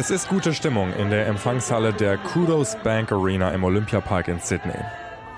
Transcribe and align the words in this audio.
Es 0.00 0.10
ist 0.12 0.28
gute 0.28 0.54
Stimmung 0.54 0.92
in 0.92 1.10
der 1.10 1.26
Empfangshalle 1.26 1.92
der 1.92 2.18
Kudos 2.18 2.76
Bank 2.84 3.10
Arena 3.10 3.50
im 3.50 3.64
Olympiapark 3.64 4.28
in 4.28 4.38
Sydney. 4.38 4.78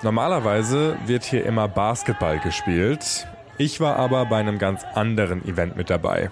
Normalerweise 0.03 0.97
wird 1.07 1.23
hier 1.23 1.47
immer 1.47 1.67
Basketball 1.67 2.37
gespielt. 2.37 3.25
Ich 3.57 3.79
war 3.79 3.95
aber 3.95 4.23
bei 4.27 4.37
einem 4.37 4.59
ganz 4.59 4.83
anderen 4.93 5.43
Event 5.47 5.77
mit 5.77 5.89
dabei. 5.89 6.29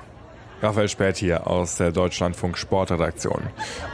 Raphael 0.61 0.89
Späth 0.89 1.17
hier 1.17 1.47
aus 1.47 1.77
der 1.77 1.91
Deutschlandfunk 1.91 2.59
Sportredaktion. 2.59 3.41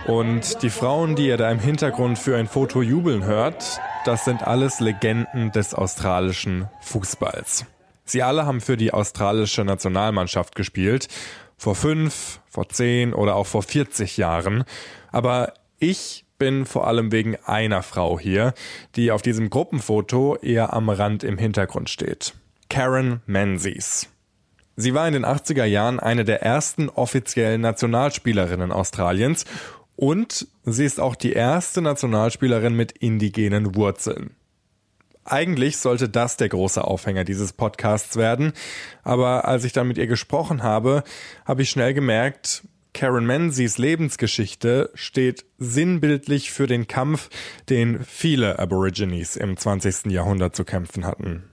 Und 0.05 0.61
die 0.63 0.69
Frauen, 0.69 1.15
die 1.15 1.27
ihr 1.27 1.37
da 1.37 1.49
im 1.49 1.59
Hintergrund 1.59 2.19
für 2.19 2.35
ein 2.35 2.49
Foto 2.49 2.81
jubeln 2.81 3.23
hört, 3.23 3.79
das 4.03 4.25
sind 4.25 4.43
alles 4.45 4.81
Legenden 4.81 5.53
des 5.53 5.73
australischen 5.73 6.67
Fußballs. 6.81 7.67
Sie 8.03 8.21
alle 8.21 8.45
haben 8.45 8.59
für 8.59 8.75
die 8.75 8.93
australische 8.93 9.63
Nationalmannschaft 9.63 10.55
gespielt 10.55 11.07
vor 11.57 11.75
fünf, 11.75 12.39
vor 12.47 12.69
zehn 12.69 13.13
oder 13.13 13.35
auch 13.35 13.47
vor 13.47 13.63
40 13.63 14.17
Jahren. 14.17 14.63
Aber 15.11 15.53
ich 15.79 16.25
bin 16.37 16.65
vor 16.65 16.87
allem 16.87 17.11
wegen 17.11 17.37
einer 17.45 17.83
Frau 17.83 18.19
hier, 18.19 18.53
die 18.95 19.11
auf 19.11 19.21
diesem 19.21 19.49
Gruppenfoto 19.49 20.35
eher 20.37 20.73
am 20.73 20.89
Rand 20.89 21.23
im 21.23 21.37
Hintergrund 21.37 21.89
steht. 21.89 22.33
Karen 22.69 23.21
Menzies. 23.25 24.09
Sie 24.75 24.93
war 24.93 25.07
in 25.07 25.13
den 25.13 25.25
80er 25.25 25.63
Jahren 25.63 25.99
eine 25.99 26.25
der 26.25 26.41
ersten 26.41 26.89
offiziellen 26.89 27.61
Nationalspielerinnen 27.61 28.73
Australiens 28.73 29.45
und 29.95 30.47
sie 30.65 30.83
ist 30.83 30.99
auch 30.99 31.15
die 31.15 31.31
erste 31.31 31.81
Nationalspielerin 31.81 32.75
mit 32.75 32.91
indigenen 32.91 33.75
Wurzeln. 33.75 34.35
Eigentlich 35.25 35.77
sollte 35.77 36.07
das 36.07 36.37
der 36.37 36.49
große 36.49 36.83
Aufhänger 36.83 37.23
dieses 37.23 37.51
Podcasts 37.51 38.15
werden, 38.15 38.53
aber 39.03 39.45
als 39.45 39.63
ich 39.63 39.73
dann 39.73 39.87
mit 39.87 39.97
ihr 39.97 40.07
gesprochen 40.07 40.61
habe, 40.61 41.03
habe 41.45 41.63
ich 41.63 41.69
schnell 41.71 41.95
gemerkt, 41.95 42.63
Karen 42.93 43.25
Menzies 43.25 43.77
Lebensgeschichte 43.77 44.89
steht 44.93 45.45
sinnbildlich 45.57 46.51
für 46.51 46.65
den 46.65 46.87
Kampf, 46.87 47.29
den 47.69 48.03
viele 48.05 48.57
Aborigines 48.57 49.35
im 49.35 49.57
20. 49.57 50.05
Jahrhundert 50.11 50.55
zu 50.55 50.63
kämpfen 50.63 51.05
hatten. 51.05 51.49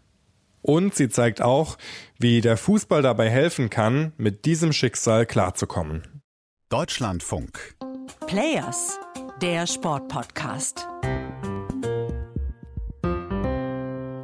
Und 0.60 0.94
sie 0.94 1.08
zeigt 1.08 1.42
auch, 1.42 1.78
wie 2.18 2.42
der 2.42 2.56
Fußball 2.56 3.02
dabei 3.02 3.28
helfen 3.28 3.70
kann, 3.70 4.12
mit 4.16 4.44
diesem 4.44 4.72
Schicksal 4.72 5.26
klarzukommen. 5.26 6.22
Deutschlandfunk. 6.68 7.74
Players, 8.28 9.00
der 9.42 9.66
Sportpodcast. 9.66 10.86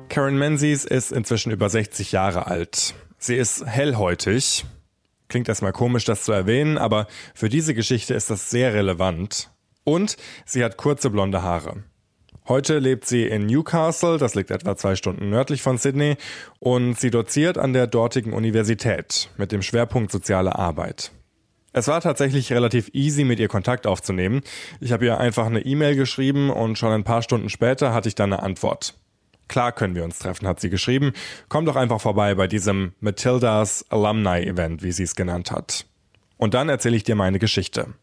Karen 0.09 0.39
Menzies 0.39 0.85
ist 0.85 1.13
inzwischen 1.13 1.53
über 1.53 1.69
60 1.69 2.13
Jahre 2.13 2.47
alt. 2.47 2.95
Sie 3.19 3.37
ist 3.37 3.65
hellhäutig. 3.67 4.65
Klingt 5.29 5.49
erstmal 5.49 5.73
komisch, 5.73 6.05
das 6.05 6.25
zu 6.25 6.33
erwähnen, 6.33 6.79
aber 6.79 7.07
für 7.35 7.49
diese 7.49 7.75
Geschichte 7.75 8.15
ist 8.15 8.31
das 8.31 8.51
sehr 8.51 8.73
relevant. 8.75 9.51
Und 9.85 10.17
sie 10.47 10.65
hat 10.65 10.77
kurze 10.77 11.11
blonde 11.11 11.43
Haare. 11.43 11.85
Heute 12.49 12.79
lebt 12.79 13.05
sie 13.05 13.27
in 13.27 13.45
Newcastle, 13.45 14.17
das 14.17 14.35
liegt 14.35 14.51
etwa 14.51 14.75
zwei 14.75 14.97
Stunden 14.97 15.29
nördlich 15.29 15.61
von 15.61 15.77
Sydney, 15.77 16.17
und 16.61 16.99
sie 16.99 17.11
doziert 17.11 17.59
an 17.59 17.75
der 17.75 17.87
dortigen 17.87 18.33
Universität 18.33 19.29
mit 19.37 19.53
dem 19.53 19.61
Schwerpunkt 19.61 20.11
soziale 20.11 20.57
Arbeit. 20.57 21.13
Es 21.75 21.89
war 21.89 22.01
tatsächlich 22.01 22.51
relativ 22.53 22.91
easy, 22.95 23.25
mit 23.25 23.39
ihr 23.39 23.49
Kontakt 23.49 23.87
aufzunehmen. 23.87 24.41
Ich 24.81 24.93
habe 24.93 25.05
ihr 25.05 25.19
einfach 25.19 25.45
eine 25.45 25.61
E-Mail 25.61 25.95
geschrieben 25.95 26.49
und 26.49 26.79
schon 26.79 26.93
ein 26.93 27.05
paar 27.05 27.21
Stunden 27.21 27.51
später 27.51 27.93
hatte 27.93 28.09
ich 28.09 28.15
dann 28.15 28.33
eine 28.33 28.43
Antwort. 28.43 28.95
Klar 29.49 29.73
können 29.73 29.95
wir 29.95 30.05
uns 30.05 30.19
treffen, 30.19 30.47
hat 30.47 30.61
sie 30.61 30.71
geschrieben. 30.71 31.13
Komm 31.49 31.65
doch 31.65 31.77
einfach 31.77 32.01
vorbei 32.01 32.35
bei 32.35 32.47
diesem 32.47 32.93
Matildas 33.01 33.85
Alumni 33.89 34.43
Event, 34.43 34.83
wie 34.83 34.93
sie 34.93 35.03
es 35.05 35.15
genannt 35.15 35.51
hat. 35.51 35.87
Und 36.37 36.55
dann 36.55 36.69
erzähle 36.69 36.97
ich 36.97 37.05
dir 37.05 37.17
meine 37.17 37.39
Geschichte. 37.39 37.95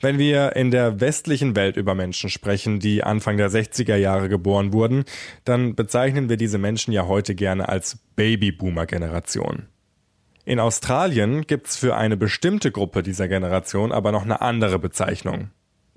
Wenn 0.00 0.18
wir 0.18 0.54
in 0.54 0.70
der 0.70 1.00
westlichen 1.00 1.56
Welt 1.56 1.76
über 1.76 1.94
Menschen 1.94 2.30
sprechen, 2.30 2.78
die 2.78 3.02
Anfang 3.02 3.36
der 3.36 3.50
60er 3.50 3.96
Jahre 3.96 4.28
geboren 4.28 4.72
wurden, 4.72 5.04
dann 5.44 5.74
bezeichnen 5.74 6.28
wir 6.28 6.36
diese 6.36 6.58
Menschen 6.58 6.92
ja 6.92 7.06
heute 7.06 7.34
gerne 7.34 7.68
als 7.68 7.98
Babyboomer-Generation. 8.14 9.66
In 10.44 10.60
Australien 10.60 11.46
gibt's 11.46 11.76
für 11.76 11.96
eine 11.96 12.16
bestimmte 12.16 12.70
Gruppe 12.70 13.02
dieser 13.02 13.28
Generation 13.28 13.92
aber 13.92 14.12
noch 14.12 14.22
eine 14.22 14.40
andere 14.40 14.78
Bezeichnung. 14.78 15.50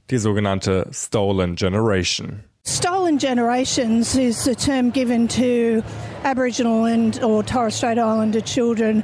Die 0.10 0.18
sogenannte 0.18 0.90
Stolen 0.92 1.56
Generation. 1.56 2.44
Stolen 2.64 3.18
generations 3.18 4.16
is 4.16 4.48
a 4.48 4.54
term 4.54 4.92
given 4.92 5.28
to 5.28 5.84
Aboriginal 6.24 6.86
and 6.86 7.20
or 7.24 7.44
Torres 7.44 7.74
Strait 7.74 7.98
Islander 7.98 8.42
children 8.42 9.04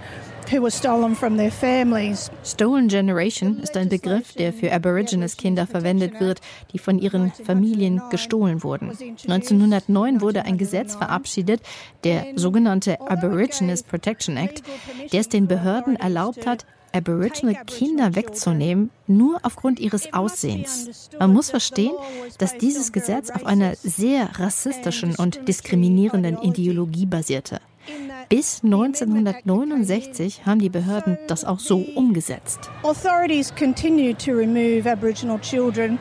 who 0.51 0.61
were 0.61 0.71
stolen 0.71 1.15
from 1.15 1.37
their 1.37 1.51
families. 1.51 2.29
Stolen 2.43 2.87
Generation 2.87 3.59
ist 3.59 3.75
ein 3.75 3.89
Begriff, 3.89 4.33
der 4.33 4.53
für 4.53 4.71
Aborigines 4.71 5.37
Kinder 5.37 5.65
verwendet 5.67 6.19
wird, 6.19 6.39
die 6.71 6.79
von 6.79 6.99
ihren 6.99 7.31
Familien 7.31 8.01
gestohlen 8.11 8.63
wurden. 8.63 8.89
1909 8.91 10.21
wurde 10.21 10.45
ein 10.45 10.57
Gesetz 10.57 10.95
verabschiedet, 10.95 11.61
der 12.03 12.27
sogenannte 12.35 13.01
Aborigines 13.01 13.83
Protection 13.83 14.37
Act, 14.37 14.61
der 15.11 15.19
es 15.19 15.29
den 15.29 15.47
Behörden 15.47 15.95
erlaubt 15.95 16.45
hat, 16.45 16.65
Aboriginal 16.93 17.55
Kinder 17.65 18.15
wegzunehmen, 18.15 18.89
nur 19.07 19.39
aufgrund 19.43 19.79
ihres 19.79 20.13
Aussehens. 20.13 21.09
Man 21.19 21.33
muss 21.33 21.49
verstehen, 21.49 21.93
dass 22.37 22.57
dieses 22.57 22.91
Gesetz 22.91 23.29
auf 23.29 23.45
einer 23.45 23.75
sehr 23.75 24.39
rassistischen 24.39 25.15
und 25.15 25.47
diskriminierenden 25.47 26.37
Ideologie 26.39 27.05
basierte. 27.05 27.59
Bis 28.29 28.61
1969 28.63 30.45
haben 30.45 30.59
die 30.59 30.69
Behörden 30.69 31.17
das 31.27 31.45
auch 31.45 31.59
so 31.59 31.77
umgesetzt. 31.95 32.69
Authorities 32.83 33.53
continued 33.55 34.19
to 34.19 34.31
remove 34.31 34.85
Aboriginal 34.85 35.39
children 35.39 35.97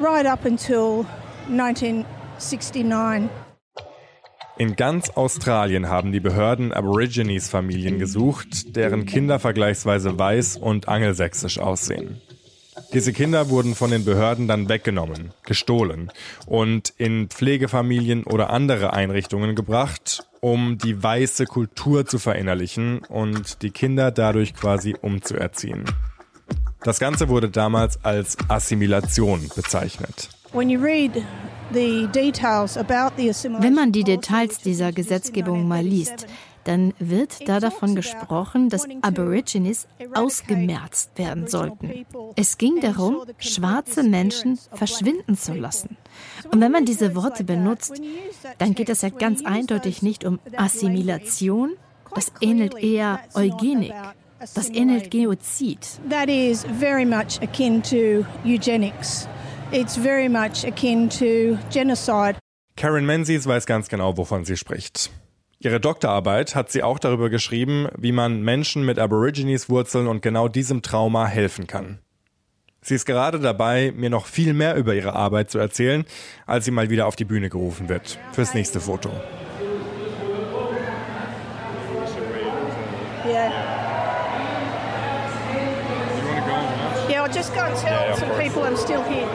right 0.00 0.26
up 0.26 0.44
until 0.44 1.06
1969. 1.48 3.47
In 4.58 4.74
ganz 4.74 5.10
Australien 5.10 5.88
haben 5.88 6.10
die 6.10 6.18
Behörden 6.18 6.72
Aborigines-Familien 6.72 8.00
gesucht, 8.00 8.74
deren 8.74 9.06
Kinder 9.06 9.38
vergleichsweise 9.38 10.18
weiß 10.18 10.56
und 10.56 10.88
angelsächsisch 10.88 11.60
aussehen. 11.60 12.20
Diese 12.92 13.12
Kinder 13.12 13.50
wurden 13.50 13.76
von 13.76 13.92
den 13.92 14.04
Behörden 14.04 14.48
dann 14.48 14.68
weggenommen, 14.68 15.30
gestohlen 15.44 16.10
und 16.46 16.92
in 16.96 17.28
Pflegefamilien 17.28 18.24
oder 18.24 18.50
andere 18.50 18.92
Einrichtungen 18.92 19.54
gebracht, 19.54 20.26
um 20.40 20.76
die 20.76 21.00
weiße 21.00 21.44
Kultur 21.44 22.06
zu 22.06 22.18
verinnerlichen 22.18 22.98
und 23.08 23.62
die 23.62 23.70
Kinder 23.70 24.10
dadurch 24.10 24.54
quasi 24.54 24.96
umzuerziehen. 25.00 25.84
Das 26.82 26.98
Ganze 26.98 27.28
wurde 27.28 27.48
damals 27.48 28.04
als 28.04 28.36
Assimilation 28.48 29.48
bezeichnet. 29.54 30.30
Wenn 31.70 33.74
man 33.74 33.92
die 33.92 34.04
Details 34.04 34.58
dieser 34.58 34.92
Gesetzgebung 34.92 35.68
mal 35.68 35.84
liest, 35.84 36.26
dann 36.64 36.92
wird 36.98 37.48
da 37.48 37.60
davon 37.60 37.94
gesprochen, 37.94 38.68
dass 38.68 38.86
Aborigines 39.00 39.86
ausgemerzt 40.14 41.12
werden 41.16 41.46
sollten. 41.46 42.04
Es 42.36 42.58
ging 42.58 42.80
darum, 42.80 43.22
schwarze 43.38 44.02
Menschen 44.02 44.58
verschwinden 44.72 45.36
zu 45.36 45.54
lassen. 45.54 45.96
Und 46.52 46.60
wenn 46.60 46.72
man 46.72 46.84
diese 46.84 47.14
Worte 47.14 47.44
benutzt, 47.44 48.02
dann 48.58 48.74
geht 48.74 48.90
es 48.90 49.02
ja 49.02 49.08
ganz 49.08 49.44
eindeutig 49.44 50.02
nicht 50.02 50.24
um 50.24 50.40
Assimilation, 50.56 51.74
das 52.14 52.32
ähnelt 52.40 52.76
eher 52.76 53.20
Eugenik. 53.34 53.92
Das 54.54 54.70
ähnelt 54.70 55.10
Genozid. 55.10 55.80
That 56.08 56.28
is 56.28 56.64
very 56.78 57.04
much 57.04 57.40
akin 57.42 57.82
to 57.82 58.24
eugenics. 58.44 59.26
It's 59.70 59.96
very 59.96 60.30
much 60.30 60.64
akin 60.64 61.10
to 61.10 61.58
genocide. 61.70 62.38
Karen 62.76 63.04
Menzies 63.04 63.46
weiß 63.46 63.66
ganz 63.66 63.90
genau, 63.90 64.16
wovon 64.16 64.46
sie 64.46 64.56
spricht. 64.56 65.10
Ihre 65.58 65.78
Doktorarbeit 65.78 66.54
hat 66.54 66.70
sie 66.70 66.82
auch 66.82 66.98
darüber 66.98 67.28
geschrieben, 67.28 67.88
wie 67.98 68.12
man 68.12 68.40
Menschen 68.40 68.86
mit 68.86 68.98
Aborigines-Wurzeln 68.98 70.06
und 70.06 70.22
genau 70.22 70.48
diesem 70.48 70.80
Trauma 70.80 71.26
helfen 71.26 71.66
kann. 71.66 71.98
Sie 72.80 72.94
ist 72.94 73.04
gerade 73.04 73.40
dabei, 73.40 73.92
mir 73.94 74.08
noch 74.08 74.24
viel 74.24 74.54
mehr 74.54 74.76
über 74.76 74.94
ihre 74.94 75.12
Arbeit 75.12 75.50
zu 75.50 75.58
erzählen, 75.58 76.06
als 76.46 76.64
sie 76.64 76.70
mal 76.70 76.88
wieder 76.88 77.06
auf 77.06 77.16
die 77.16 77.26
Bühne 77.26 77.50
gerufen 77.50 77.90
wird. 77.90 78.18
Fürs 78.32 78.54
nächste 78.54 78.80
Foto. 78.80 79.10
Yeah. 83.26 83.87
Just 87.38 87.54
go 87.54 87.60
and 87.60 87.76
tell 87.76 88.16
some 88.16 88.30
people 88.36 88.62
I'm 88.62 88.76
still 88.76 89.02
here. 89.04 89.28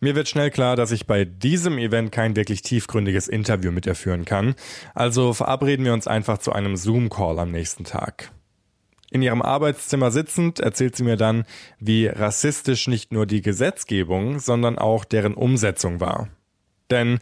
Mir 0.00 0.16
wird 0.16 0.28
schnell 0.28 0.50
klar, 0.50 0.74
dass 0.74 0.90
ich 0.90 1.06
bei 1.06 1.24
diesem 1.24 1.78
Event 1.78 2.10
kein 2.10 2.34
wirklich 2.34 2.62
tiefgründiges 2.62 3.28
Interview 3.28 3.70
mit 3.70 3.86
ihr 3.86 3.94
führen 3.94 4.24
kann, 4.24 4.56
also 4.94 5.32
verabreden 5.32 5.84
wir 5.84 5.92
uns 5.92 6.08
einfach 6.08 6.38
zu 6.38 6.52
einem 6.52 6.76
Zoom-Call 6.76 7.38
am 7.38 7.52
nächsten 7.52 7.84
Tag. 7.84 8.32
In 9.12 9.22
ihrem 9.22 9.42
Arbeitszimmer 9.42 10.10
sitzend 10.10 10.58
erzählt 10.58 10.96
sie 10.96 11.04
mir 11.04 11.16
dann, 11.16 11.44
wie 11.78 12.08
rassistisch 12.08 12.88
nicht 12.88 13.12
nur 13.12 13.26
die 13.26 13.42
Gesetzgebung, 13.42 14.40
sondern 14.40 14.76
auch 14.76 15.04
deren 15.04 15.34
Umsetzung 15.34 16.00
war. 16.00 16.30
Denn 16.90 17.20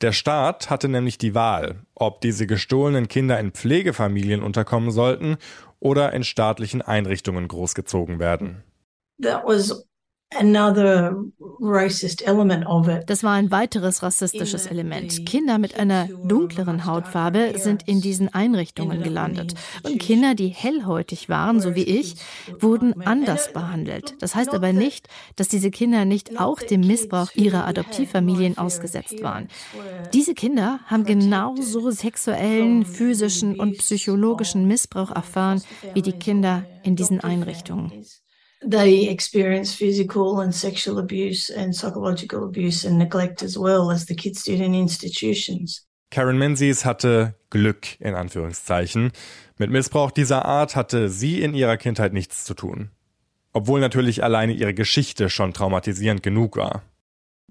der 0.00 0.12
Staat 0.12 0.70
hatte 0.70 0.88
nämlich 0.88 1.18
die 1.18 1.34
Wahl, 1.34 1.80
ob 1.96 2.20
diese 2.20 2.46
gestohlenen 2.46 3.08
Kinder 3.08 3.40
in 3.40 3.50
Pflegefamilien 3.50 4.42
unterkommen 4.42 4.92
sollten 4.92 5.36
oder 5.80 6.12
in 6.12 6.22
staatlichen 6.22 6.82
Einrichtungen 6.82 7.48
großgezogen 7.48 8.20
werden. 8.20 8.62
That 9.22 9.44
was 9.44 9.84
Das 13.06 13.24
war 13.24 13.32
ein 13.32 13.50
weiteres 13.50 14.02
rassistisches 14.02 14.66
Element. 14.66 15.26
Kinder 15.26 15.58
mit 15.58 15.76
einer 15.76 16.06
dunkleren 16.06 16.86
Hautfarbe 16.86 17.54
sind 17.56 17.88
in 17.88 18.00
diesen 18.00 18.32
Einrichtungen 18.32 19.02
gelandet. 19.02 19.54
Und 19.82 19.98
Kinder, 19.98 20.36
die 20.36 20.48
hellhäutig 20.48 21.28
waren, 21.28 21.60
so 21.60 21.74
wie 21.74 21.82
ich, 21.82 22.14
wurden 22.60 23.02
anders 23.02 23.52
behandelt. 23.52 24.14
Das 24.20 24.36
heißt 24.36 24.54
aber 24.54 24.72
nicht, 24.72 25.08
dass 25.34 25.48
diese 25.48 25.72
Kinder 25.72 26.04
nicht 26.04 26.38
auch 26.38 26.60
dem 26.60 26.82
Missbrauch 26.82 27.34
ihrer 27.34 27.66
Adoptivfamilien 27.66 28.56
ausgesetzt 28.56 29.22
waren. 29.24 29.48
Diese 30.12 30.34
Kinder 30.34 30.78
haben 30.86 31.04
genauso 31.04 31.90
sexuellen, 31.90 32.86
physischen 32.86 33.58
und 33.58 33.78
psychologischen 33.78 34.68
Missbrauch 34.68 35.10
erfahren 35.10 35.60
wie 35.92 36.02
die 36.02 36.12
Kinder 36.12 36.64
in 36.84 36.94
diesen 36.94 37.20
Einrichtungen 37.20 38.04
they 38.66 39.08
experience 39.08 39.74
physical 39.74 40.40
and 40.40 40.54
sexual 40.54 40.98
abuse 40.98 41.50
and 41.50 41.74
psychological 41.74 42.44
abuse 42.44 42.84
and 42.84 42.98
neglect 42.98 43.42
as 43.42 43.56
well 43.56 43.90
as 43.90 44.06
the 44.06 44.14
kids 44.14 44.44
did 44.44 44.60
in 44.60 44.74
institutions. 44.74 45.86
Karen 46.10 46.38
Menzies 46.38 46.84
hatte 46.84 47.34
Glück 47.50 48.00
in 48.00 48.14
Anführungszeichen. 48.14 49.12
Mit 49.58 49.70
Missbrauch 49.70 50.10
dieser 50.10 50.44
Art 50.44 50.74
hatte 50.74 51.08
sie 51.08 51.40
in 51.40 51.54
ihrer 51.54 51.76
Kindheit 51.76 52.12
nichts 52.12 52.44
zu 52.44 52.54
tun. 52.54 52.90
Obwohl 53.52 53.80
natürlich 53.80 54.22
alleine 54.24 54.52
ihre 54.52 54.74
Geschichte 54.74 55.30
schon 55.30 55.52
traumatisierend 55.52 56.22
genug 56.22 56.56
war. 56.56 56.82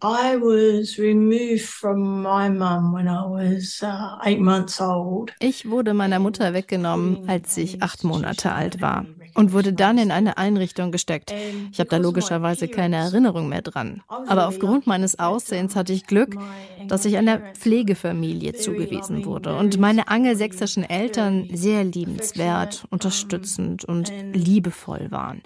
I 0.02 0.38
was 0.38 0.98
removed 0.98 1.66
from 1.66 2.22
my 2.22 2.50
mum 2.50 2.94
when 2.94 3.08
I 3.08 3.26
was 3.26 3.84
uh, 3.84 4.18
eight 4.24 4.40
months 4.40 4.80
old. 4.80 5.34
Ich 5.40 5.70
wurde 5.70 5.94
meiner 5.94 6.20
Mutter 6.20 6.54
weggenommen, 6.54 7.28
als 7.28 7.58
ich 7.58 7.82
acht 7.84 8.06
Monate 8.06 8.54
alt 8.54 8.80
war 8.82 9.06
und 9.34 9.52
wurde 9.52 9.74
dann 9.74 9.98
in 9.98 10.12
eine 10.12 10.38
Einrichtung 10.38 10.92
gesteckt. 10.92 11.34
Ich 11.72 11.80
habe 11.80 11.90
da 11.90 11.98
logischerweise 11.98 12.70
keine 12.70 12.96
Erinnerung 12.96 13.50
mehr 13.50 13.62
dran. 13.62 14.02
Aber 14.08 14.48
aufgrund 14.48 14.88
meines 14.88 15.20
Aussehens 15.20 15.76
hatte 15.76 15.92
ich 15.92 16.06
Glück, 16.06 16.38
dass 16.88 17.04
ich 17.04 17.18
einer 17.18 17.40
Pflegefamilie 17.56 18.54
zugewiesen 18.54 19.26
wurde 19.26 19.58
und 19.58 19.80
meine 19.80 20.08
angelsächsischen 20.08 20.84
Eltern 20.84 21.50
sehr 21.54 21.84
liebenswert, 21.84 22.86
unterstützend 22.90 23.84
und 23.84 24.14
liebevoll 24.34 25.08
waren. 25.10 25.42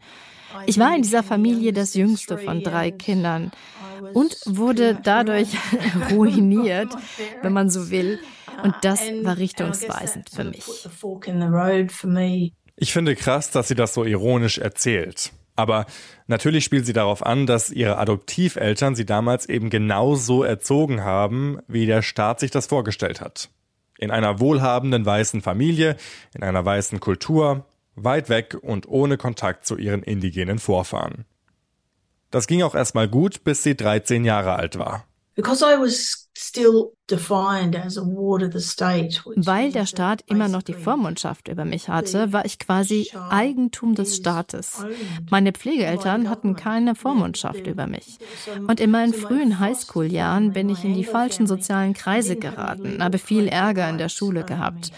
Ich 0.66 0.80
war 0.80 0.96
in 0.96 1.02
dieser 1.02 1.24
Familie 1.24 1.74
das 1.74 1.94
jüngste 1.94 2.38
von 2.38 2.64
drei 2.64 2.92
Kindern 2.92 3.52
und 4.14 4.36
wurde 4.46 5.00
dadurch 5.02 5.50
ruiniert, 6.12 6.96
wenn 7.42 7.54
man 7.54 7.70
so 7.70 7.90
will. 7.90 8.20
Und 8.64 8.76
das 8.82 9.02
war 9.24 9.38
richtungsweisend 9.38 10.30
für 10.30 10.44
mich. 10.44 10.66
Ich 12.76 12.94
finde 12.94 13.16
krass, 13.16 13.52
dass 13.52 13.68
sie 13.68 13.76
das 13.76 13.94
so 13.94 14.04
ironisch 14.04 14.58
erzählt. 14.58 15.32
Aber 15.56 15.86
natürlich 16.28 16.64
spielt 16.64 16.86
sie 16.86 16.94
darauf 16.94 17.24
an, 17.26 17.46
dass 17.46 17.70
ihre 17.70 17.98
Adoptiveltern 17.98 18.96
sie 18.96 19.06
damals 19.06 19.48
eben 19.48 19.70
genau 19.70 20.16
so 20.16 20.44
erzogen 20.44 21.04
haben, 21.04 21.60
wie 21.68 21.86
der 21.86 22.02
Staat 22.02 22.40
sich 22.40 22.50
das 22.50 22.66
vorgestellt 22.66 23.22
hat. 23.22 23.50
In 24.00 24.10
einer 24.10 24.40
wohlhabenden 24.40 25.06
weißen 25.06 25.42
Familie, 25.42 25.96
in 26.34 26.44
einer 26.44 26.66
weißen 26.66 27.00
Kultur, 27.00 27.66
weit 27.96 28.30
weg 28.30 28.58
und 28.62 28.88
ohne 28.88 29.18
Kontakt 29.18 29.66
zu 29.66 29.78
ihren 29.78 30.04
indigenen 30.04 30.60
Vorfahren. 30.60 31.26
Das 32.32 32.48
ging 32.48 32.64
auch 32.64 32.76
erstmal 32.76 33.08
gut, 33.08 33.44
bis 33.44 33.64
sie 33.64 33.76
13 33.76 34.26
Jahre 34.26 34.56
alt 34.56 34.80
war. 34.80 35.06
Weil 39.36 39.72
der 39.72 39.86
Staat 39.86 40.24
immer 40.28 40.48
noch 40.48 40.62
die 40.62 40.74
Vormundschaft 40.74 41.48
über 41.48 41.66
mich 41.66 41.90
hatte, 41.90 42.32
war 42.32 42.46
ich 42.46 42.60
quasi 42.60 43.12
Eigentum 43.30 43.96
des 43.96 44.16
Staates. 44.18 44.86
Meine 45.32 45.52
Pflegeeltern 45.52 46.30
hatten 46.30 46.56
keine 46.56 46.94
Vormundschaft 46.96 47.66
über 47.66 47.88
mich. 47.88 48.20
Und 48.68 48.80
in 48.80 48.92
meinen 48.92 49.14
frühen 49.14 49.60
Highschool-Jahren 49.60 50.54
bin 50.54 50.70
ich 50.70 50.84
in 50.84 50.94
die 50.94 51.04
falschen 51.04 51.48
sozialen 51.48 51.94
Kreise 51.94 52.36
geraten, 52.36 53.04
habe 53.04 53.18
viel 53.18 53.48
Ärger 53.48 53.90
in 53.90 53.98
der 53.98 54.10
Schule 54.10 54.44
gehabt 54.44 54.92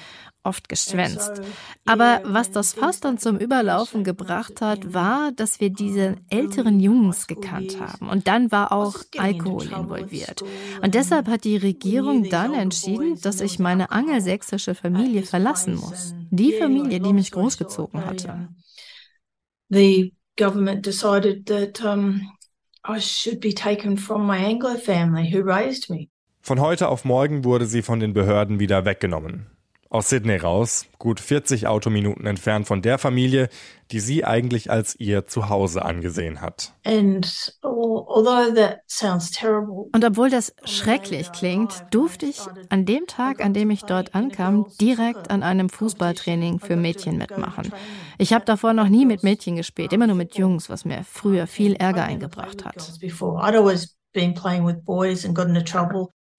oft 0.46 0.70
geschwänzt. 0.70 1.42
Aber 1.86 2.22
was 2.24 2.52
das 2.52 2.74
Fass 2.74 3.00
dann 3.00 3.18
zum 3.18 3.38
Überlaufen 3.38 4.04
gebracht 4.04 4.62
hat, 4.62 4.94
war, 4.94 5.32
dass 5.32 5.60
wir 5.60 5.70
diese 5.70 6.16
älteren 6.30 6.80
Jungs 6.80 7.28
gekannt 7.28 7.80
haben. 7.80 8.10
Und 8.10 8.28
dann 8.28 8.52
war 8.52 8.72
auch 8.72 8.96
Alkohol 9.18 9.66
involviert. 9.66 10.44
Und 10.82 10.96
deshalb 10.96 11.28
hat 11.28 11.44
die 11.44 11.58
Regierung 11.58 12.30
dann 12.30 12.54
entschieden, 12.54 13.20
dass 13.22 13.42
ich 13.42 13.60
meine 13.60 13.92
angelsächsische 13.92 14.76
Familie 14.76 15.24
verlassen 15.24 15.76
muss. 15.76 16.14
Die 16.30 16.54
Familie, 16.54 17.00
die 17.00 17.14
mich 17.14 17.32
großgezogen 17.32 18.06
hatte. 18.06 18.50
The 19.70 20.14
government 20.38 20.86
decided 20.86 21.48
that 21.48 21.84
um, 21.84 22.22
I 22.88 23.00
should 23.00 23.40
be 23.40 23.54
taken 23.54 23.98
from 23.98 24.28
my 24.28 24.38
Anglo 24.38 24.76
family 24.78 25.32
who 25.32 25.42
raised 25.42 25.90
me. 25.90 26.10
Von 26.42 26.60
heute 26.60 26.90
auf 26.90 27.06
morgen 27.06 27.44
wurde 27.44 27.66
sie 27.66 27.82
von 27.82 28.00
den 28.00 28.14
Behörden 28.14 28.60
wieder 28.60 28.86
weggenommen 28.86 29.55
aus 29.96 30.10
Sydney 30.10 30.36
raus, 30.36 30.86
gut 31.00 31.22
40 31.22 31.68
Autominuten 31.68 32.26
entfernt 32.28 32.68
von 32.68 32.82
der 32.82 32.98
Familie, 32.98 33.48
die 33.92 34.02
sie 34.02 34.26
eigentlich 34.26 34.70
als 34.70 35.00
ihr 35.00 35.26
Zuhause 35.26 35.86
angesehen 35.86 36.42
hat. 36.42 36.74
Und 39.94 40.06
obwohl 40.06 40.30
das 40.30 40.54
schrecklich 40.66 41.32
klingt, 41.32 41.86
durfte 41.92 42.26
ich 42.26 42.42
an 42.70 42.86
dem 42.86 43.08
Tag, 43.08 43.44
an 43.44 43.54
dem 43.54 43.72
ich 43.72 43.84
dort 43.84 44.14
ankam, 44.16 44.66
direkt 44.82 45.32
an 45.32 45.44
einem 45.44 45.70
Fußballtraining 45.70 46.60
für 46.60 46.76
Mädchen 46.76 47.18
mitmachen. 47.18 47.72
Ich 48.18 48.34
habe 48.34 48.44
davor 48.44 48.74
noch 48.74 48.90
nie 48.90 49.06
mit 49.06 49.24
Mädchen 49.24 49.56
gespielt, 49.56 49.94
immer 49.94 50.08
nur 50.08 50.18
mit 50.18 50.38
Jungs, 50.38 50.70
was 50.70 50.84
mir 50.84 51.06
früher 51.06 51.48
viel 51.48 51.74
Ärger 51.76 52.04
eingebracht 52.04 52.66
hat. 52.66 52.92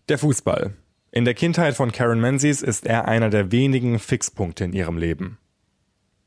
Der 0.08 0.18
Fußball. 0.18 0.76
In 1.16 1.24
der 1.24 1.32
Kindheit 1.32 1.74
von 1.74 1.92
Karen 1.92 2.20
Menzies 2.20 2.60
ist 2.60 2.84
er 2.84 3.08
einer 3.08 3.30
der 3.30 3.50
wenigen 3.50 3.98
Fixpunkte 3.98 4.64
in 4.64 4.74
ihrem 4.74 4.98
Leben. 4.98 5.38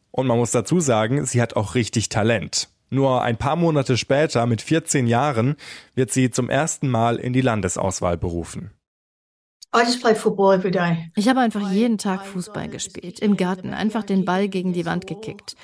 Und 0.10 0.26
man 0.26 0.40
muss 0.40 0.50
dazu 0.50 0.80
sagen, 0.80 1.28
sie 1.28 1.44
hat 1.44 1.56
auch 1.56 1.76
richtig 1.76 2.10
Talent. 2.10 2.70
Nur 2.90 3.22
ein 3.22 3.38
paar 3.38 3.56
Monate 3.56 3.98
später, 3.98 4.48
mit 4.48 4.64
14 4.64 5.06
Jahren, 5.06 5.58
wird 5.94 6.10
sie 6.10 6.32
zum 6.32 6.50
ersten 6.50 6.90
Mal 6.90 7.18
in 7.18 7.34
die 7.34 7.42
Landesauswahl 7.42 8.18
berufen. 8.18 8.72
Ich 11.16 11.30
habe 11.30 11.42
einfach 11.42 11.70
jeden 11.72 12.00
Tag 12.00 12.26
Fußball 12.26 12.70
gespielt, 12.70 13.20
im 13.20 13.38
Garten, 13.38 13.72
einfach 13.76 14.04
den 14.04 14.26
Ball 14.26 14.48
gegen 14.48 14.74
die 14.74 14.88
Wand 14.88 15.06
gekickt. 15.06 15.56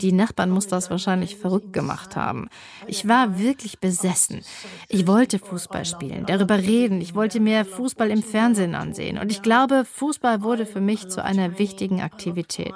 Die 0.00 0.10
Nachbarn 0.10 0.50
muss 0.50 0.66
das 0.66 0.90
wahrscheinlich 0.90 1.36
verrückt 1.36 1.72
gemacht 1.72 2.16
haben. 2.16 2.48
Ich 2.88 3.06
war 3.06 3.38
wirklich 3.38 3.78
besessen. 3.78 4.40
Ich 4.88 5.06
wollte 5.06 5.38
Fußball 5.38 5.84
spielen, 5.84 6.26
darüber 6.26 6.58
reden, 6.58 7.00
ich 7.00 7.14
wollte 7.14 7.38
mir 7.38 7.64
Fußball 7.64 8.10
im 8.10 8.24
Fernsehen 8.24 8.74
ansehen. 8.74 9.16
Und 9.16 9.30
ich 9.30 9.42
glaube, 9.42 9.84
Fußball 9.84 10.42
wurde 10.42 10.66
für 10.66 10.80
mich 10.80 11.08
zu 11.08 11.22
einer 11.22 11.60
wichtigen 11.60 12.00
Aktivität. 12.00 12.74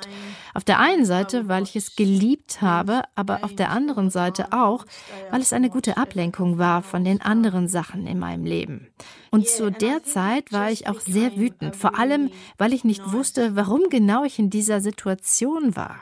Auf 0.57 0.65
der 0.65 0.81
einen 0.81 1.05
Seite, 1.05 1.49
weil 1.49 1.65
ich 1.65 1.77
es 1.77 1.97
geliebt 1.97 2.63
habe, 2.63 3.03
aber 3.15 3.45
auf 3.45 3.55
der 3.55 3.69
anderen 3.69 4.09
Seite 4.09 4.55
auch, 4.55 4.87
weil 5.31 5.43
es 5.43 5.53
eine 5.53 5.69
gute 5.69 5.99
Ablenkung 5.99 6.57
war 6.57 6.81
von 6.81 7.05
den 7.05 7.21
anderen 7.21 7.69
Sachen 7.69 8.07
in 8.07 8.19
meinem 8.19 8.47
Leben. 8.47 8.87
Und 9.31 9.47
zu 9.47 9.71
der 9.71 10.03
Zeit 10.03 10.55
war 10.55 10.71
ich 10.71 10.89
auch 10.89 11.01
sehr 11.01 11.37
wütend, 11.37 11.77
vor 11.77 11.99
allem, 11.99 12.31
weil 12.57 12.73
ich 12.73 12.85
nicht 12.85 13.13
wusste, 13.13 13.55
warum 13.55 13.83
genau 13.91 14.25
ich 14.25 14.39
in 14.39 14.49
dieser 14.49 14.81
Situation 14.81 15.77
war. 15.77 15.97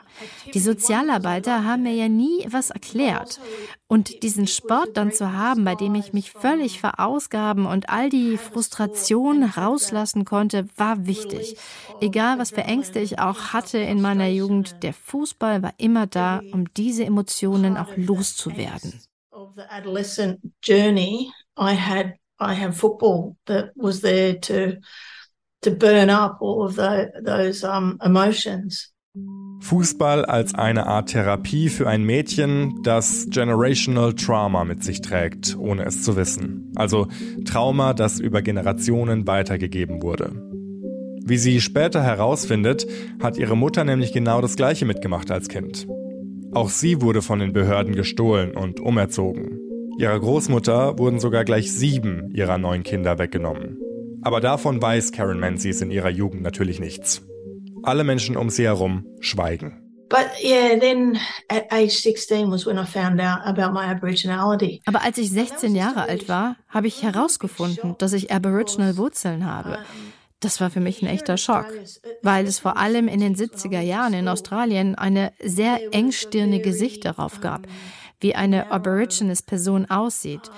Die 0.53 0.61
Sozialarbeiter 0.61 1.65
haben 1.65 1.83
mir 1.83 1.93
ja 1.93 2.07
nie 2.07 2.47
was 2.49 2.69
erklärt. 2.69 3.41
Und 3.87 4.23
diesen 4.23 4.47
Sport 4.47 4.97
dann 4.97 5.11
zu 5.11 5.33
haben, 5.33 5.63
bei 5.63 5.75
dem 5.75 5.93
ich 5.93 6.11
mich 6.11 6.31
völlig 6.31 6.79
verausgaben 6.79 7.67
und 7.67 7.89
all 7.89 8.09
die 8.09 8.37
Frustration 8.37 9.43
rauslassen 9.43 10.25
konnte, 10.25 10.67
war 10.75 11.05
wichtig. 11.05 11.55
Egal, 12.01 12.39
was 12.39 12.49
für 12.49 12.63
Ängste 12.63 12.99
ich 12.99 13.19
auch 13.19 13.53
hatte 13.53 13.77
in 13.77 14.01
meiner 14.01 14.27
Jugend, 14.27 14.81
der 14.81 14.93
Fußball 14.93 15.61
war 15.61 15.73
immer 15.77 16.07
da, 16.07 16.41
um 16.51 16.73
diese 16.73 17.05
Emotionen 17.05 17.77
auch 17.77 17.95
loszuwerden. 17.95 19.01
I 22.37 22.53
have 22.53 22.73
football 22.73 23.37
that 23.45 23.71
was 23.75 24.01
there 24.01 24.33
to 24.33 24.77
to 25.61 25.71
burn 25.71 26.09
up 26.09 26.37
all 26.41 26.63
of 26.63 26.75
the, 26.75 27.11
those 27.23 27.63
um, 27.63 27.97
emotions. 28.01 28.91
Fußball 29.61 30.25
als 30.25 30.53
eine 30.53 30.85
Art 30.85 31.09
Therapie 31.09 31.69
für 31.69 31.87
ein 31.87 32.03
Mädchen, 32.03 32.81
das 32.83 33.27
Generational 33.29 34.13
Trauma 34.13 34.63
mit 34.63 34.83
sich 34.83 35.01
trägt, 35.01 35.57
ohne 35.57 35.85
es 35.85 36.03
zu 36.03 36.15
wissen. 36.15 36.71
Also 36.75 37.07
Trauma, 37.45 37.93
das 37.93 38.19
über 38.19 38.41
Generationen 38.41 39.25
weitergegeben 39.27 40.03
wurde. 40.03 40.31
Wie 41.27 41.37
sie 41.37 41.59
später 41.59 42.03
herausfindet, 42.03 42.85
hat 43.19 43.37
ihre 43.37 43.57
Mutter 43.57 43.83
nämlich 43.83 44.13
genau 44.13 44.41
das 44.41 44.55
gleiche 44.55 44.85
mitgemacht 44.85 45.31
als 45.31 45.47
Kind. 45.47 45.87
Auch 46.53 46.69
sie 46.69 47.01
wurde 47.01 47.23
von 47.23 47.39
den 47.39 47.51
Behörden 47.51 47.95
gestohlen 47.95 48.55
und 48.55 48.79
umerzogen. 48.79 49.59
Ihrer 49.97 50.19
Großmutter 50.19 50.99
wurden 50.99 51.19
sogar 51.19 51.43
gleich 51.43 51.71
sieben 51.71 52.29
ihrer 52.33 52.57
neun 52.57 52.83
Kinder 52.83 53.17
weggenommen. 53.17 53.79
Aber 54.21 54.41
davon 54.41 54.81
weiß 54.81 55.11
Karen 55.11 55.39
Menzies 55.39 55.81
in 55.81 55.89
ihrer 55.89 56.09
Jugend 56.09 56.43
natürlich 56.43 56.79
nichts. 56.79 57.25
Alle 57.85 58.03
Menschen 58.03 58.35
um 58.35 58.49
sie 58.49 58.65
herum 58.65 59.05
schweigen. 59.19 59.81
But 60.09 60.27
yeah, 60.43 60.79
then 60.79 61.17
at 61.49 61.71
age 61.71 61.91
16 62.01 62.51
was 62.51 62.65
when 62.65 62.77
I 62.77 62.85
found 62.85 63.19
out 63.19 63.39
about 63.43 63.73
my 63.73 63.85
Aboriginality. 63.85 64.81
Aber 64.85 65.03
als 65.03 65.17
ich 65.17 65.31
16 65.31 65.75
Jahre 65.75 66.03
alt 66.03 66.29
war, 66.29 66.57
habe 66.69 66.87
ich 66.87 67.01
herausgefunden, 67.01 67.95
dass 67.97 68.13
ich 68.13 68.31
Aboriginal 68.31 68.97
Wurzeln 68.97 69.45
habe. 69.45 69.79
Das 70.39 70.61
war 70.61 70.69
für 70.69 70.79
mich 70.79 71.01
ein 71.01 71.07
echter 71.07 71.37
Schock, 71.37 71.65
weil 72.21 72.45
es 72.45 72.59
vor 72.59 72.77
allem 72.77 73.07
in 73.07 73.19
den 73.19 73.35
70er 73.35 73.79
Jahren 73.79 74.13
in 74.13 74.27
Australien 74.27 74.95
eine 74.95 75.31
sehr 75.41 75.93
engstirnige 75.93 76.73
Sicht 76.73 77.05
darauf 77.05 77.41
gab, 77.41 77.67
wie 78.19 78.35
eine 78.35 78.71
Aborigines-Person 78.71 79.89
aussieht. 79.89 80.51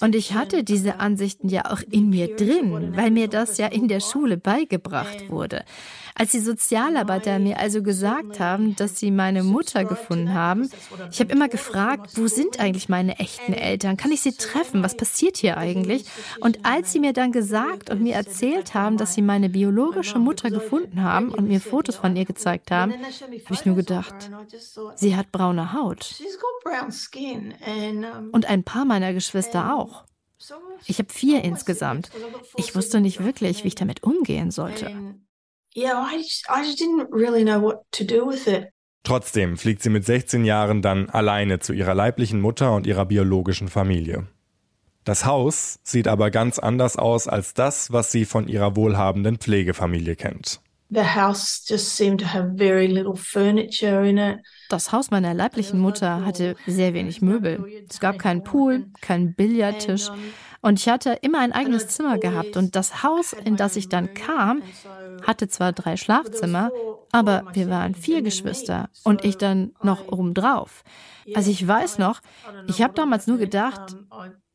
Und 0.00 0.14
ich 0.14 0.34
hatte 0.34 0.64
diese 0.64 1.00
Ansichten 1.00 1.48
ja 1.48 1.70
auch 1.70 1.80
in 1.90 2.10
mir 2.10 2.34
drin, 2.36 2.96
weil 2.96 3.10
mir 3.10 3.28
das 3.28 3.56
ja 3.58 3.66
in 3.66 3.88
der 3.88 4.00
Schule 4.00 4.36
beigebracht 4.36 5.30
wurde. 5.30 5.64
Als 6.14 6.32
die 6.32 6.40
Sozialarbeiter 6.40 7.38
mir 7.38 7.58
also 7.58 7.82
gesagt 7.82 8.40
haben, 8.40 8.76
dass 8.76 8.98
sie 8.98 9.10
meine 9.10 9.42
Mutter 9.42 9.84
gefunden 9.84 10.34
haben, 10.34 10.68
ich 11.10 11.20
habe 11.20 11.32
immer 11.32 11.48
gefragt, 11.48 12.16
wo 12.16 12.26
sind 12.26 12.60
eigentlich 12.60 12.88
meine 12.88 13.18
echten 13.18 13.52
Eltern? 13.52 13.96
Kann 13.96 14.12
ich 14.12 14.20
sie 14.20 14.32
treffen? 14.32 14.82
Was 14.82 14.96
passiert 14.96 15.36
hier 15.36 15.56
eigentlich? 15.56 16.04
Und 16.40 16.64
als 16.64 16.92
sie 16.92 17.00
mir 17.00 17.12
dann 17.12 17.32
gesagt 17.32 17.90
und 17.90 18.02
mir 18.02 18.14
erzählt 18.14 18.74
haben, 18.74 18.96
dass 18.96 19.14
sie 19.14 19.22
meine 19.22 19.48
biologische 19.48 20.18
Mutter 20.18 20.50
gefunden 20.50 21.02
haben 21.02 21.30
und 21.30 21.48
mir 21.48 21.60
Fotos 21.60 21.96
von 21.96 22.16
ihr 22.16 22.24
gezeigt 22.24 22.70
haben, 22.70 22.92
habe 22.92 23.54
ich 23.54 23.64
nur 23.64 23.76
gedacht, 23.76 24.30
sie 24.96 25.16
hat 25.16 25.32
braune 25.32 25.72
Haut. 25.72 26.20
Und 28.32 28.46
ein 28.48 28.64
paar 28.64 28.84
meiner 28.84 29.12
Geschwister 29.12 29.74
auch. 29.74 30.04
Ich 30.86 30.98
habe 30.98 31.12
vier 31.12 31.44
insgesamt. 31.44 32.10
Ich 32.56 32.74
wusste 32.74 33.00
nicht 33.00 33.22
wirklich, 33.22 33.62
wie 33.62 33.68
ich 33.68 33.74
damit 33.74 34.02
umgehen 34.02 34.50
sollte 34.50 34.94
yeah, 35.76 36.06
I 36.48 36.74
didn't 36.74 37.08
really 37.10 37.44
know 37.44 37.60
what 37.60 37.82
to 37.92 38.04
do 38.04 38.26
with 38.26 38.46
it. 38.46 38.72
Trotzdem 39.02 39.56
fliegt 39.56 39.82
sie 39.82 39.90
mit 39.90 40.04
16 40.04 40.44
Jahren 40.44 40.82
dann 40.82 41.08
alleine 41.08 41.58
zu 41.58 41.72
ihrer 41.72 41.94
leiblichen 41.94 42.40
Mutter 42.40 42.74
und 42.74 42.86
ihrer 42.86 43.06
biologischen 43.06 43.68
Familie. 43.68 44.26
Das 45.04 45.24
Haus 45.24 45.80
sieht 45.82 46.06
aber 46.06 46.30
ganz 46.30 46.58
anders 46.58 46.96
aus 46.96 47.26
als 47.26 47.54
das, 47.54 47.90
was 47.92 48.12
sie 48.12 48.26
von 48.26 48.46
ihrer 48.46 48.76
wohlhabenden 48.76 49.38
Pflegefamilie 49.38 50.16
kennt. 50.16 50.60
Das 54.68 54.92
Haus 54.92 55.10
meiner 55.10 55.34
leiblichen 55.34 55.78
Mutter 55.78 56.24
hatte 56.24 56.56
sehr 56.66 56.94
wenig 56.94 57.22
Möbel. 57.22 57.84
Es 57.88 58.00
gab 58.00 58.18
keinen 58.18 58.42
Pool, 58.42 58.86
keinen 59.00 59.34
Billardtisch 59.34 60.10
und 60.62 60.78
ich 60.78 60.88
hatte 60.88 61.18
immer 61.22 61.40
ein 61.40 61.52
eigenes 61.52 61.88
Zimmer 61.88 62.18
gehabt. 62.18 62.56
Und 62.56 62.76
das 62.76 63.02
Haus, 63.02 63.32
in 63.32 63.56
das 63.56 63.76
ich 63.76 63.88
dann 63.88 64.14
kam, 64.14 64.62
hatte 65.22 65.48
zwar 65.48 65.72
drei 65.72 65.96
Schlafzimmer, 65.96 66.70
aber 67.12 67.44
wir 67.52 67.68
waren 67.70 67.94
vier 67.94 68.22
Geschwister 68.22 68.90
und 69.04 69.24
ich 69.24 69.36
dann 69.38 69.72
noch 69.82 70.08
obendrauf. 70.08 70.82
Also 71.34 71.50
ich 71.50 71.66
weiß 71.66 71.98
noch, 71.98 72.20
ich 72.66 72.82
habe 72.82 72.94
damals 72.94 73.26
nur 73.26 73.38
gedacht, 73.38 73.96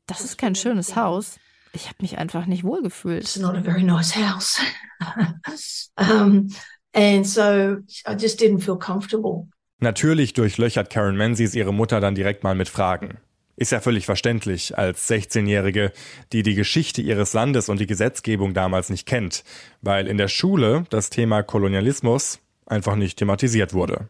das 0.06 0.22
ist 0.24 0.38
kein 0.38 0.56
schönes 0.56 0.96
Haus. 0.96 1.40
Ich 1.76 1.88
habe 1.88 1.98
mich 2.02 2.18
einfach 2.18 2.46
nicht 2.46 2.64
wohlgefühlt. 2.64 3.24
It's 3.24 3.38
not 3.38 3.56
a 3.56 3.62
very 3.62 3.84
nice 3.84 4.16
house. 4.16 4.60
um, 5.98 6.50
and 6.94 7.28
so 7.28 7.78
I 8.08 8.16
just 8.18 8.40
didn't 8.40 8.62
feel 8.62 8.78
comfortable. 8.78 9.48
Natürlich 9.80 10.34
durchlöchert 10.34 10.90
Karen 10.90 11.18
Menzies 11.18 11.54
ihre 11.54 11.74
Mutter 11.74 12.00
dann 12.00 12.16
direkt 12.16 12.44
mal 12.44 12.56
mit 12.56 12.70
Fragen. 12.70 13.18
Ist 13.58 13.72
ja 13.72 13.82
völlig 13.82 14.06
verständlich 14.06 14.78
als 14.78 15.10
16-Jährige, 15.10 15.92
die 16.32 16.44
die 16.44 16.56
Geschichte 16.56 17.02
ihres 17.02 17.34
Landes 17.34 17.70
und 17.70 17.80
die 17.80 17.88
Gesetzgebung 17.88 18.54
damals 18.54 18.90
nicht 18.90 19.06
kennt, 19.06 19.44
weil 19.82 20.08
in 20.08 20.18
der 20.18 20.28
Schule 20.28 20.86
das 20.90 21.10
Thema 21.10 21.44
Kolonialismus 21.44 22.40
einfach 22.66 22.96
nicht 22.96 23.18
thematisiert 23.18 23.74
wurde. 23.74 24.10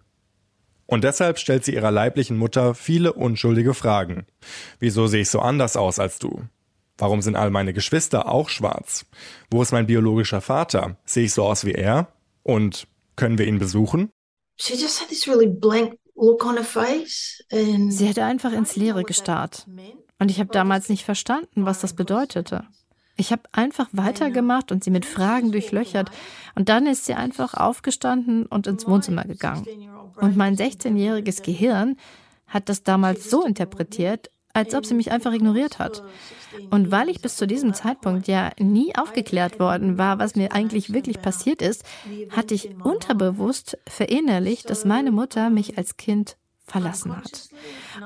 Und 0.88 1.04
deshalb 1.04 1.40
stellt 1.40 1.66
sie 1.66 1.74
ihrer 1.74 1.92
leiblichen 1.92 2.38
Mutter 2.38 2.76
viele 2.76 3.14
unschuldige 3.14 3.74
Fragen. 3.74 4.26
Wieso 4.80 5.08
sehe 5.08 5.22
ich 5.22 5.30
so 5.30 5.40
anders 5.40 5.78
aus 5.78 6.00
als 6.00 6.20
du? 6.20 6.44
Warum 6.98 7.22
sind 7.22 7.36
all 7.36 7.50
meine 7.50 7.74
Geschwister 7.74 8.30
auch 8.30 8.50
schwarz? 8.50 9.06
Wo 9.52 9.62
ist 9.62 9.72
mein 9.72 9.88
biologischer 9.88 10.42
Vater? 10.42 10.98
Sehe 11.06 11.26
ich 11.26 11.34
so 11.34 11.44
aus 11.44 11.66
wie 11.66 11.74
er? 11.74 12.08
Und 12.44 12.88
können 13.16 13.38
wir 13.38 13.48
ihn 13.48 13.60
besuchen? 13.60 14.12
Sie 14.58 14.76
hätte 18.06 18.24
einfach 18.24 18.54
ins 18.54 18.76
Leere 18.76 19.04
gestarrt. 19.04 19.68
Und 20.20 20.32
ich 20.32 20.40
habe 20.40 20.50
damals 20.52 20.88
nicht 20.88 21.04
verstanden, 21.04 21.66
was 21.66 21.80
das 21.80 21.94
bedeutete. 21.94 22.64
Ich 23.18 23.32
habe 23.32 23.44
einfach 23.52 23.88
weitergemacht 23.92 24.72
und 24.72 24.84
sie 24.84 24.92
mit 24.92 25.06
Fragen 25.06 25.52
durchlöchert. 25.52 26.12
Und 26.56 26.70
dann 26.70 26.86
ist 26.86 27.06
sie 27.06 27.14
einfach 27.14 27.54
aufgestanden 27.54 28.46
und 28.46 28.68
ins 28.68 28.88
Wohnzimmer 28.88 29.24
gegangen. 29.24 29.66
Und 30.16 30.38
mein 30.38 30.56
16-jähriges 30.56 31.42
Gehirn 31.44 31.98
hat 32.48 32.70
das 32.70 32.84
damals 32.84 33.30
so 33.30 33.46
interpretiert, 33.46 34.30
als 34.56 34.74
ob 34.74 34.86
sie 34.86 34.94
mich 34.94 35.12
einfach 35.12 35.34
ignoriert 35.34 35.80
hat. 35.80 36.02
Und 36.72 36.90
weil 36.90 37.10
ich 37.10 37.22
bis 37.22 37.36
zu 37.36 37.46
diesem 37.46 37.74
Zeitpunkt 37.74 38.28
ja 38.28 38.52
nie 38.58 38.96
aufgeklärt 38.96 39.60
worden 39.60 39.98
war, 39.98 40.18
was 40.18 40.36
mir 40.36 40.54
eigentlich 40.54 40.94
wirklich 40.94 41.22
passiert 41.22 41.62
ist, 41.62 41.84
hatte 42.30 42.54
ich 42.54 42.74
unterbewusst 42.84 43.78
verinnerlicht, 43.86 44.70
dass 44.70 44.86
meine 44.86 45.12
Mutter 45.12 45.50
mich 45.50 45.78
als 45.78 45.98
Kind 45.98 46.38
verlassen 46.64 47.16
hat. 47.16 47.50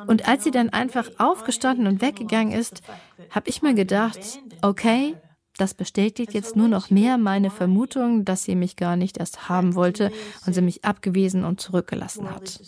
Und 0.08 0.28
als 0.28 0.44
sie 0.44 0.52
dann 0.52 0.70
einfach 0.70 1.08
aufgestanden 1.20 1.88
und 1.88 2.02
weggegangen 2.02 2.52
ist, 2.52 2.82
habe 3.30 3.48
ich 3.48 3.62
mir 3.62 3.76
gedacht, 3.76 4.20
okay, 4.64 5.16
das 5.58 5.76
bestätigt 5.76 6.34
jetzt 6.34 6.56
nur 6.56 6.68
noch 6.68 6.90
mehr 6.90 7.18
meine 7.18 7.52
Vermutung, 7.52 8.26
dass 8.26 8.44
sie 8.44 8.56
mich 8.56 8.76
gar 8.76 8.96
nicht 8.96 9.18
erst 9.18 9.50
haben 9.50 9.76
wollte 9.76 10.12
und 10.48 10.54
sie 10.54 10.62
mich 10.62 10.84
abgewiesen 10.84 11.46
und 11.46 11.62
zurückgelassen 11.62 12.30
hat. 12.30 12.60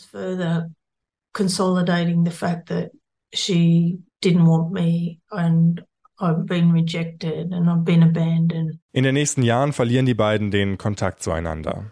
Consolidating 1.34 2.26
the 2.26 2.32
fact 2.32 2.68
that 2.68 2.92
she 3.34 4.00
didn't 4.24 4.46
want 4.46 4.72
me 4.72 5.20
and 5.30 5.84
I've 6.20 6.46
been 6.46 6.72
rejected 6.72 7.52
and 7.52 7.68
I've 7.68 7.84
been 7.84 8.04
abandoned. 8.04 8.80
In 8.94 9.04
den 9.04 9.16
nächsten 9.16 9.44
Jahren 9.44 9.74
verlieren 9.74 10.06
die 10.06 10.14
beiden 10.14 10.52
den 10.52 10.78
Kontakt 10.78 11.24
zueinander. 11.24 11.92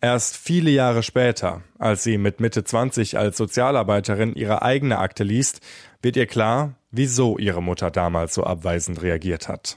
Erst 0.00 0.36
viele 0.36 0.70
Jahre 0.70 1.02
später, 1.02 1.62
als 1.78 2.04
sie 2.04 2.18
mit 2.18 2.38
Mitte 2.38 2.62
20 2.62 3.18
als 3.18 3.36
Sozialarbeiterin 3.36 4.34
ihre 4.34 4.62
eigene 4.62 4.98
Akte 4.98 5.24
liest, 5.24 5.60
wird 6.02 6.16
ihr 6.16 6.26
klar, 6.26 6.74
wieso 6.92 7.36
ihre 7.36 7.62
Mutter 7.62 7.90
damals 7.90 8.34
so 8.34 8.44
abweisend 8.44 9.02
reagiert 9.02 9.48
hat. 9.48 9.76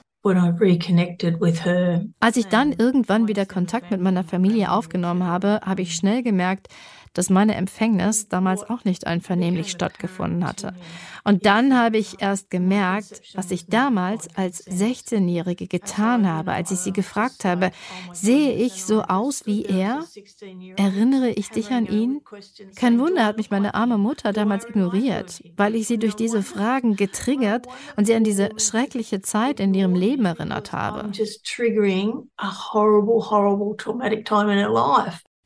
Als 2.20 2.36
ich 2.36 2.46
dann 2.46 2.72
irgendwann 2.72 3.26
wieder 3.26 3.46
Kontakt 3.46 3.90
mit 3.90 4.00
meiner 4.00 4.22
Familie 4.22 4.70
aufgenommen 4.70 5.24
habe, 5.24 5.60
habe 5.64 5.82
ich 5.82 5.96
schnell 5.96 6.22
gemerkt, 6.22 6.68
dass 7.14 7.30
meine 7.30 7.54
Empfängnis 7.54 8.28
damals 8.28 8.68
auch 8.68 8.84
nicht 8.84 9.06
einvernehmlich 9.06 9.70
stattgefunden 9.70 10.46
hatte. 10.46 10.74
Und 11.24 11.46
dann 11.46 11.76
habe 11.78 11.98
ich 11.98 12.20
erst 12.20 12.50
gemerkt, 12.50 13.22
was 13.34 13.50
ich 13.50 13.66
damals 13.66 14.28
als 14.36 14.66
16-Jährige 14.66 15.68
getan 15.68 16.28
habe, 16.28 16.52
als 16.52 16.70
ich 16.72 16.78
sie 16.78 16.92
gefragt 16.92 17.44
habe, 17.44 17.70
sehe 18.12 18.54
ich 18.54 18.84
so 18.84 19.02
aus 19.02 19.46
wie 19.46 19.64
er? 19.64 20.04
Erinnere 20.76 21.30
ich 21.30 21.50
dich 21.50 21.70
an 21.70 21.86
ihn? 21.86 22.20
Kein 22.74 22.98
Wunder 22.98 23.24
hat 23.24 23.36
mich 23.36 23.50
meine 23.50 23.74
arme 23.74 23.98
Mutter 23.98 24.32
damals 24.32 24.68
ignoriert, 24.68 25.42
weil 25.56 25.76
ich 25.76 25.86
sie 25.86 25.98
durch 25.98 26.16
diese 26.16 26.42
Fragen 26.42 26.96
getriggert 26.96 27.66
und 27.96 28.06
sie 28.06 28.14
an 28.14 28.24
diese 28.24 28.50
schreckliche 28.56 29.20
Zeit 29.20 29.60
in 29.60 29.74
ihrem 29.74 29.94
Leben 29.94 30.24
erinnert 30.24 30.72
habe. 30.72 31.10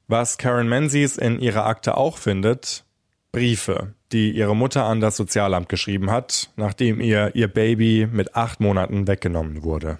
Was 0.09 0.39
Karen 0.39 0.69
Menzies 0.69 1.17
in 1.17 1.41
ihrer 1.41 1.67
Akte 1.67 1.97
auch 1.97 2.19
findet, 2.19 2.85
Briefe, 3.33 3.95
die 4.13 4.31
ihre 4.31 4.55
Mutter 4.55 4.85
an 4.85 5.01
das 5.01 5.17
Sozialamt 5.17 5.69
geschrieben 5.69 6.11
hat, 6.13 6.51
nachdem 6.57 7.01
ihr 7.01 7.35
ihr 7.35 7.49
Baby 7.49 8.09
mit 8.11 8.37
acht 8.37 8.61
Monaten 8.61 9.09
weggenommen 9.09 9.65
wurde. 9.65 9.99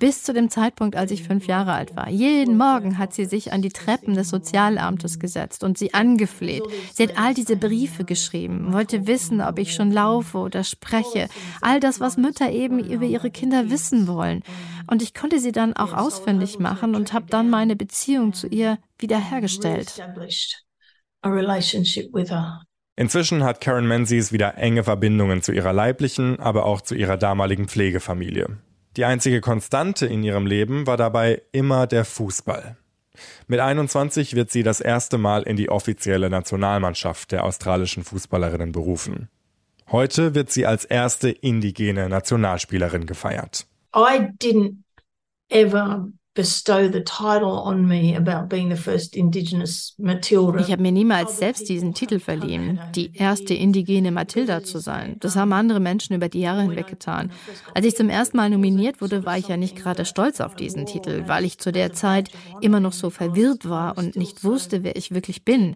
Bis 0.00 0.22
zu 0.22 0.32
dem 0.32 0.48
Zeitpunkt, 0.48 0.96
als 0.96 1.10
ich 1.10 1.22
fünf 1.22 1.46
Jahre 1.46 1.72
alt 1.72 1.94
war. 1.94 2.08
Jeden 2.08 2.56
Morgen 2.56 2.96
hat 2.96 3.12
sie 3.12 3.26
sich 3.26 3.52
an 3.52 3.60
die 3.60 3.68
Treppen 3.68 4.14
des 4.14 4.30
Sozialamtes 4.30 5.18
gesetzt 5.18 5.62
und 5.62 5.76
sie 5.76 5.92
angefleht. 5.92 6.62
Sie 6.94 7.02
hat 7.02 7.18
all 7.18 7.34
diese 7.34 7.56
Briefe 7.56 8.04
geschrieben, 8.04 8.72
wollte 8.72 9.06
wissen, 9.06 9.42
ob 9.42 9.58
ich 9.58 9.74
schon 9.74 9.92
laufe 9.92 10.38
oder 10.38 10.64
spreche. 10.64 11.28
All 11.60 11.78
das, 11.78 12.00
was 12.00 12.16
Mütter 12.16 12.50
eben 12.50 12.78
über 12.78 13.04
ihre 13.04 13.30
Kinder 13.30 13.68
wissen 13.68 14.06
wollen. 14.06 14.42
Und 14.90 15.02
ich 15.02 15.12
konnte 15.12 15.38
sie 15.38 15.52
dann 15.52 15.74
auch 15.74 15.92
ausfindig 15.92 16.58
machen 16.58 16.94
und 16.94 17.12
habe 17.12 17.26
dann 17.28 17.50
meine 17.50 17.76
Beziehung 17.76 18.32
zu 18.32 18.46
ihr 18.46 18.78
wiederhergestellt. 18.98 19.92
Inzwischen 22.96 23.44
hat 23.44 23.60
Karen 23.60 23.86
Menzies 23.86 24.32
wieder 24.32 24.56
enge 24.56 24.82
Verbindungen 24.82 25.42
zu 25.42 25.52
ihrer 25.52 25.74
leiblichen, 25.74 26.40
aber 26.40 26.64
auch 26.64 26.80
zu 26.80 26.94
ihrer 26.94 27.18
damaligen 27.18 27.68
Pflegefamilie. 27.68 28.48
Die 28.96 29.04
einzige 29.04 29.42
Konstante 29.42 30.06
in 30.06 30.22
ihrem 30.22 30.46
Leben 30.46 30.86
war 30.86 30.96
dabei 30.96 31.42
immer 31.52 31.86
der 31.86 32.06
Fußball. 32.06 32.78
Mit 33.46 33.60
21 33.60 34.34
wird 34.34 34.50
sie 34.50 34.62
das 34.62 34.80
erste 34.80 35.18
Mal 35.18 35.42
in 35.42 35.56
die 35.56 35.68
offizielle 35.68 36.30
Nationalmannschaft 36.30 37.32
der 37.32 37.44
australischen 37.44 38.02
Fußballerinnen 38.02 38.72
berufen. 38.72 39.28
Heute 39.90 40.34
wird 40.34 40.50
sie 40.50 40.66
als 40.66 40.84
erste 40.86 41.28
indigene 41.28 42.08
Nationalspielerin 42.08 43.06
gefeiert. 43.06 43.66
I 43.94 44.30
didn't 44.40 44.78
ever 45.50 46.08
bestow 46.36 46.86
the 46.86 47.02
title 47.02 47.58
on 47.64 47.88
me 47.88 48.14
about 48.14 48.48
being 48.48 48.68
the 48.68 48.76
first 48.76 49.16
indigenous 49.16 49.94
Matilda. 49.98 50.60
Ich 50.60 50.70
habe 50.70 50.82
mir 50.82 50.92
niemals 50.92 51.38
selbst 51.38 51.68
diesen 51.68 51.94
Titel 51.94 52.20
verliehen, 52.20 52.78
die 52.94 53.16
erste 53.16 53.54
indigene 53.54 54.12
Matilda 54.12 54.62
zu 54.62 54.78
sein. 54.78 55.16
Das 55.20 55.34
haben 55.34 55.52
andere 55.52 55.80
Menschen 55.80 56.14
über 56.14 56.28
die 56.28 56.40
Jahre 56.40 56.62
hinweg 56.62 56.86
getan. 56.86 57.32
Als 57.74 57.86
ich 57.86 57.96
zum 57.96 58.10
ersten 58.10 58.36
Mal 58.36 58.50
nominiert 58.50 59.00
wurde, 59.00 59.24
war 59.24 59.38
ich 59.38 59.48
ja 59.48 59.56
nicht 59.56 59.76
gerade 59.76 60.04
stolz 60.04 60.40
auf 60.40 60.54
diesen 60.54 60.86
Titel, 60.86 61.24
weil 61.26 61.44
ich 61.44 61.58
zu 61.58 61.72
der 61.72 61.92
Zeit 61.94 62.30
immer 62.60 62.80
noch 62.80 62.92
so 62.92 63.10
verwirrt 63.10 63.68
war 63.68 63.96
und 63.96 64.14
nicht 64.14 64.44
wusste, 64.44 64.84
wer 64.84 64.94
ich 64.94 65.12
wirklich 65.12 65.44
bin. 65.44 65.74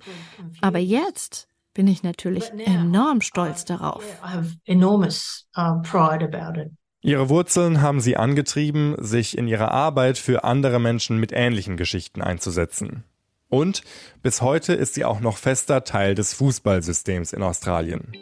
Aber 0.61 0.79
jetzt 0.79 1.49
bin 1.73 1.87
ich 1.87 2.03
natürlich 2.03 2.53
enorm 2.67 3.23
stolz 3.23 3.65
darauf. 3.65 4.05
I 4.23 4.29
have 4.29 4.57
enormous 4.67 5.47
uh, 5.57 5.81
pride 5.83 6.23
about 6.23 6.61
it. 6.61 6.71
Ihre 7.03 7.31
Wurzeln 7.31 7.81
haben 7.81 8.01
sie 8.01 8.19
angetrieben, 8.19 8.95
sich 8.99 9.39
in 9.39 9.49
ihrer 9.49 9.71
Arbeit 9.71 10.19
für 10.19 10.45
andere 10.45 10.79
Menschen 10.79 11.19
mit 11.19 11.33
ähnlichen 11.33 11.79
Geschichten 11.79 12.21
einzusetzen. 12.21 13.05
Und 13.49 13.83
bis 14.23 14.43
heute 14.43 14.75
ist 14.75 14.95
sie 14.95 15.07
auch 15.07 15.21
noch 15.21 15.39
fester 15.39 15.85
Teil 15.85 16.15
des 16.15 16.35
Fußballsystems 16.35 17.33
in 17.33 17.43
Australien. 17.43 18.13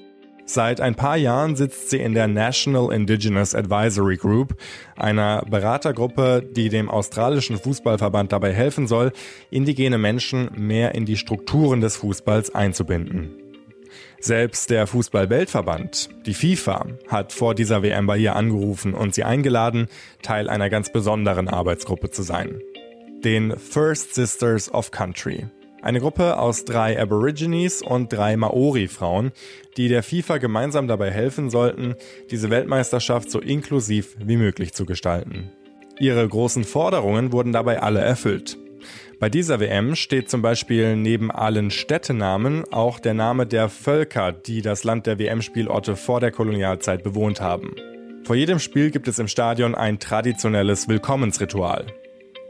Seit 0.46 0.80
ein 0.80 0.94
paar 0.94 1.16
Jahren 1.16 1.56
sitzt 1.56 1.90
sie 1.90 1.98
in 1.98 2.14
der 2.14 2.28
National 2.28 2.90
Indigenous 2.90 3.54
Advisory 3.54 4.16
Group, 4.16 4.56
einer 4.96 5.42
Beratergruppe, 5.42 6.48
die 6.56 6.70
dem 6.70 6.88
australischen 6.88 7.58
Fußballverband 7.58 8.32
dabei 8.32 8.54
helfen 8.54 8.86
soll, 8.86 9.12
indigene 9.50 9.98
Menschen 9.98 10.50
mehr 10.56 10.94
in 10.94 11.04
die 11.04 11.18
Strukturen 11.18 11.82
des 11.82 11.96
Fußballs 11.96 12.54
einzubinden. 12.54 13.47
Selbst 14.20 14.70
der 14.70 14.86
Fußball-Weltverband, 14.86 16.08
die 16.26 16.34
FIFA, 16.34 16.86
hat 17.08 17.32
vor 17.32 17.54
dieser 17.54 17.82
WM 17.82 18.06
bei 18.06 18.18
ihr 18.18 18.36
angerufen 18.36 18.94
und 18.94 19.14
sie 19.14 19.24
eingeladen, 19.24 19.88
Teil 20.22 20.48
einer 20.48 20.70
ganz 20.70 20.92
besonderen 20.92 21.48
Arbeitsgruppe 21.48 22.10
zu 22.10 22.22
sein. 22.22 22.60
Den 23.24 23.56
First 23.58 24.14
Sisters 24.14 24.72
of 24.72 24.90
Country. 24.90 25.46
Eine 25.80 26.00
Gruppe 26.00 26.38
aus 26.38 26.64
drei 26.64 27.00
Aborigines 27.00 27.82
und 27.82 28.12
drei 28.12 28.36
Maori-Frauen, 28.36 29.30
die 29.76 29.88
der 29.88 30.02
FIFA 30.02 30.38
gemeinsam 30.38 30.88
dabei 30.88 31.10
helfen 31.10 31.50
sollten, 31.50 31.94
diese 32.30 32.50
Weltmeisterschaft 32.50 33.30
so 33.30 33.40
inklusiv 33.40 34.16
wie 34.18 34.36
möglich 34.36 34.74
zu 34.74 34.86
gestalten. 34.86 35.50
Ihre 36.00 36.26
großen 36.26 36.64
Forderungen 36.64 37.32
wurden 37.32 37.52
dabei 37.52 37.80
alle 37.80 38.00
erfüllt. 38.00 38.58
Bei 39.20 39.28
dieser 39.28 39.58
WM 39.58 39.96
steht 39.96 40.30
zum 40.30 40.42
Beispiel 40.42 40.94
neben 40.94 41.32
allen 41.32 41.72
Städtenamen 41.72 42.64
auch 42.72 43.00
der 43.00 43.14
Name 43.14 43.48
der 43.48 43.68
Völker, 43.68 44.30
die 44.30 44.62
das 44.62 44.84
Land 44.84 45.08
der 45.08 45.18
WM-Spielorte 45.18 45.96
vor 45.96 46.20
der 46.20 46.30
Kolonialzeit 46.30 47.02
bewohnt 47.02 47.40
haben. 47.40 47.74
Vor 48.22 48.36
jedem 48.36 48.60
Spiel 48.60 48.92
gibt 48.92 49.08
es 49.08 49.18
im 49.18 49.26
Stadion 49.26 49.74
ein 49.74 49.98
traditionelles 49.98 50.86
Willkommensritual. 50.86 51.86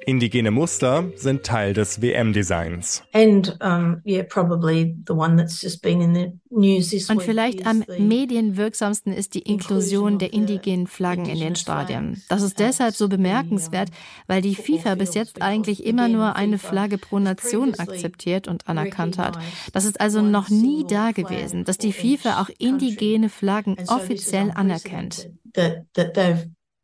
Indigene 0.09 0.51
Muster 0.51 1.05
sind 1.17 1.45
Teil 1.45 1.75
des 1.75 2.01
WM-Designs. 2.01 3.03
And 3.13 3.59
um, 3.61 4.01
yeah, 4.07 4.23
probably 4.23 4.97
the 5.07 5.13
one 5.13 5.37
that's 5.37 5.61
just 5.61 5.83
been 5.83 6.01
in 6.01 6.15
the 6.15 6.33
news 6.49 6.89
this 6.89 7.11
Und 7.11 7.23
vielleicht 7.23 7.61
is 7.61 7.67
am 7.67 7.85
the- 7.87 8.01
medienwirksamsten 8.01 9.13
ist 9.13 9.35
die 9.35 9.41
Inklusion 9.41 10.19
der 10.19 10.33
indigenen 10.33 10.87
Flaggen 10.87 11.27
in 11.27 11.39
den 11.39 11.57
Stadien. 11.57 12.23
Das 12.31 12.41
ist 12.41 12.59
deshalb 12.59 12.95
so 12.95 13.11
bemerkenswert, 13.11 13.91
weil 14.27 14.41
die 14.41 14.55
FIFA 14.55 14.95
bis 14.95 15.13
jetzt 15.13 15.43
eigentlich 15.43 15.85
immer 15.85 16.09
nur 16.09 16.37
eine 16.37 16.57
Flagge 16.57 16.97
pro 16.97 17.19
Nation 17.19 17.75
akzeptiert 17.75 18.49
und 18.49 18.67
anerkannt 18.67 19.19
hat. 19.19 19.39
Das 19.75 19.85
ist 19.85 20.01
also 20.01 20.23
noch 20.23 20.49
nie 20.49 20.87
da 20.89 21.11
gewesen, 21.11 21.67
dass 21.67 21.77
die 21.77 21.93
FIFA 21.93 22.41
auch 22.41 22.49
indigene 22.59 23.29
Flaggen 23.29 23.77
offiziell 23.89 24.53
anerkennt. 24.55 25.29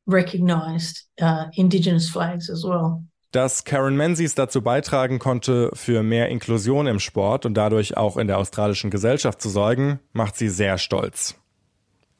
recognized 0.06 1.06
uh, 1.22 1.46
indigenous 1.56 2.10
flags 2.10 2.50
as 2.50 2.62
well. 2.62 3.02
Dass 3.34 3.64
Karen 3.64 3.96
Menzies 3.96 4.36
dazu 4.36 4.62
beitragen 4.62 5.18
konnte, 5.18 5.68
für 5.74 6.04
mehr 6.04 6.28
Inklusion 6.28 6.86
im 6.86 7.00
Sport 7.00 7.44
und 7.44 7.54
dadurch 7.54 7.96
auch 7.96 8.16
in 8.16 8.28
der 8.28 8.38
australischen 8.38 8.90
Gesellschaft 8.90 9.42
zu 9.42 9.48
sorgen, 9.48 9.98
macht 10.12 10.36
sie 10.36 10.48
sehr 10.48 10.78
stolz. 10.78 11.34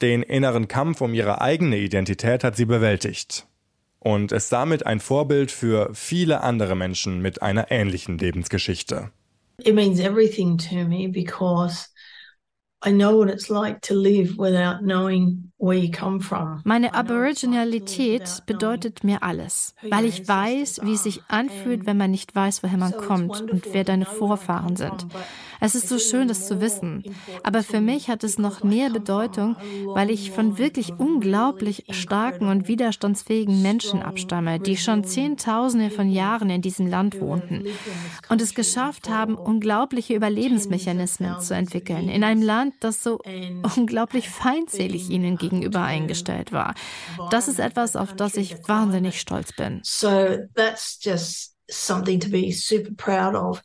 Den 0.01 0.23
inneren 0.23 0.67
Kampf 0.67 0.99
um 0.99 1.13
ihre 1.13 1.39
eigene 1.39 1.77
Identität 1.77 2.43
hat 2.43 2.57
sie 2.57 2.65
bewältigt 2.65 3.47
und 3.99 4.33
ist 4.33 4.51
damit 4.51 4.85
ein 4.85 4.99
Vorbild 4.99 5.51
für 5.51 5.89
viele 5.93 6.41
andere 6.41 6.75
Menschen 6.75 7.21
mit 7.21 7.41
einer 7.41 7.71
ähnlichen 7.71 8.17
Lebensgeschichte. 8.17 9.09
It 9.63 9.73
means 9.73 10.01
everything 10.01 10.57
to 10.57 10.85
me 10.85 11.07
because 11.07 11.87
I 12.85 12.91
know 12.91 13.17
what 13.17 13.29
it's 13.29 13.47
like 13.47 13.81
to 13.83 13.93
live 13.93 14.37
without 14.37 14.83
knowing 14.83 15.53
Meine 16.63 16.93
Aboriginalität 16.93 18.43
bedeutet 18.45 19.03
mir 19.03 19.23
alles, 19.23 19.75
weil 19.89 20.05
ich 20.05 20.27
weiß, 20.27 20.81
wie 20.83 20.93
es 20.93 21.03
sich 21.03 21.21
anfühlt, 21.27 21.85
wenn 21.85 21.97
man 21.97 22.11
nicht 22.11 22.35
weiß, 22.35 22.63
woher 22.63 22.77
man 22.77 22.95
kommt 22.95 23.41
und 23.41 23.73
wer 23.73 23.83
deine 23.83 24.05
Vorfahren 24.05 24.75
sind. 24.75 25.07
Es 25.59 25.75
ist 25.75 25.89
so 25.89 25.99
schön, 25.99 26.27
das 26.27 26.47
zu 26.47 26.61
wissen. 26.61 27.03
Aber 27.43 27.63
für 27.63 27.81
mich 27.81 28.09
hat 28.09 28.23
es 28.23 28.37
noch 28.37 28.63
mehr 28.63 28.89
Bedeutung, 28.89 29.55
weil 29.93 30.09
ich 30.09 30.31
von 30.31 30.57
wirklich 30.57 30.93
unglaublich 30.97 31.85
starken 31.89 32.47
und 32.47 32.67
widerstandsfähigen 32.67 33.61
Menschen 33.61 34.01
abstamme, 34.01 34.59
die 34.59 34.77
schon 34.77 35.03
Zehntausende 35.03 35.89
von 35.89 36.09
Jahren 36.09 36.49
in 36.49 36.61
diesem 36.61 36.87
Land 36.87 37.19
wohnten 37.19 37.65
und 38.29 38.41
es 38.41 38.53
geschafft 38.55 39.09
haben, 39.09 39.35
unglaubliche 39.35 40.15
Überlebensmechanismen 40.15 41.39
zu 41.39 41.55
entwickeln 41.55 42.09
in 42.09 42.23
einem 42.23 42.41
Land, 42.41 42.75
das 42.79 43.03
so 43.03 43.19
unglaublich 43.75 44.29
feindselig 44.29 45.09
ihnen 45.09 45.37
gegenüber 45.37 45.81
eingestellt 45.81 46.51
war. 46.51 46.73
Das 47.31 47.47
ist 47.47 47.59
etwas, 47.59 47.95
auf 47.95 48.13
das 48.13 48.35
ich 48.35 48.55
wahnsinnig 48.67 49.19
stolz 49.19 49.53
bin. 49.53 49.79
So 49.83 50.37
that's 50.55 50.99
just 51.01 51.55
something 51.69 52.19
to 52.19 52.29
be 52.29 52.51
super 52.51 52.91
proud 52.95 53.35
of. 53.35 53.61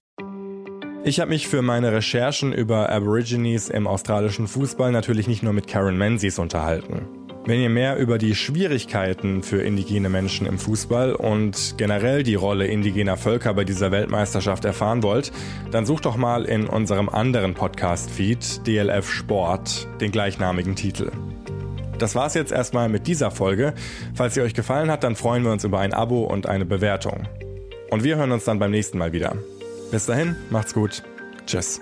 Ich 1.02 1.18
habe 1.18 1.30
mich 1.30 1.48
für 1.48 1.62
meine 1.62 1.92
Recherchen 1.92 2.52
über 2.52 2.90
Aborigines 2.90 3.70
im 3.70 3.86
australischen 3.86 4.46
Fußball 4.46 4.92
natürlich 4.92 5.28
nicht 5.28 5.42
nur 5.42 5.54
mit 5.54 5.66
Karen 5.66 5.96
Menzies 5.96 6.38
unterhalten. 6.38 7.08
Wenn 7.46 7.58
ihr 7.58 7.70
mehr 7.70 7.96
über 7.96 8.18
die 8.18 8.34
Schwierigkeiten 8.34 9.42
für 9.42 9.62
indigene 9.62 10.10
Menschen 10.10 10.46
im 10.46 10.58
Fußball 10.58 11.14
und 11.14 11.76
generell 11.78 12.22
die 12.22 12.34
Rolle 12.34 12.66
indigener 12.66 13.16
Völker 13.16 13.54
bei 13.54 13.64
dieser 13.64 13.90
Weltmeisterschaft 13.90 14.66
erfahren 14.66 15.02
wollt, 15.02 15.32
dann 15.70 15.86
sucht 15.86 16.04
doch 16.04 16.16
mal 16.16 16.44
in 16.44 16.66
unserem 16.66 17.08
anderen 17.08 17.54
Podcast-Feed 17.54 18.66
DLF 18.66 19.08
Sport 19.08 19.88
den 20.02 20.12
gleichnamigen 20.12 20.76
Titel. 20.76 21.10
Das 21.98 22.14
war's 22.14 22.34
jetzt 22.34 22.52
erstmal 22.52 22.90
mit 22.90 23.06
dieser 23.06 23.30
Folge. 23.30 23.72
Falls 24.14 24.34
sie 24.34 24.42
euch 24.42 24.52
gefallen 24.52 24.90
hat, 24.90 25.02
dann 25.02 25.16
freuen 25.16 25.44
wir 25.44 25.50
uns 25.50 25.64
über 25.64 25.78
ein 25.78 25.94
Abo 25.94 26.24
und 26.24 26.46
eine 26.46 26.66
Bewertung. 26.66 27.26
Und 27.90 28.04
wir 28.04 28.16
hören 28.16 28.32
uns 28.32 28.44
dann 28.44 28.58
beim 28.58 28.70
nächsten 28.70 28.98
Mal 28.98 29.14
wieder. 29.14 29.34
Bis 29.90 30.06
dahin, 30.06 30.36
macht's 30.50 30.72
gut. 30.72 31.02
Tschüss. 31.46 31.80